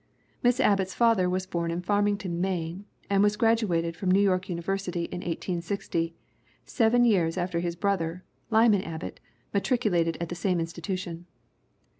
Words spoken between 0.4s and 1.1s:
Miss Abbott's